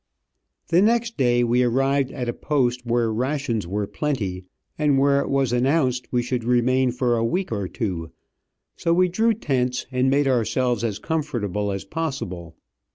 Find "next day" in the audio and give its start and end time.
0.81-1.43